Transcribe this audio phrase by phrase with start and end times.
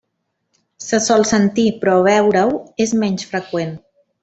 [0.85, 2.57] Se sol sentir, però veure-ho
[2.87, 3.79] és menys freqüent.